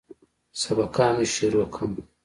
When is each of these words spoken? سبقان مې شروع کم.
سبقان 0.61 1.11
مې 1.17 1.25
شروع 1.33 1.67
کم. 1.73 1.91